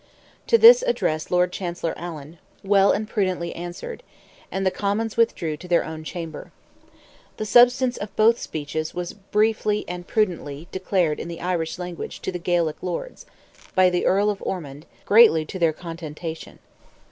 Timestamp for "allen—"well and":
1.95-3.07